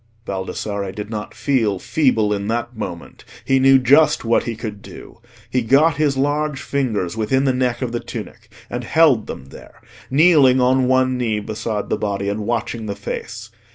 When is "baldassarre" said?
0.25-0.91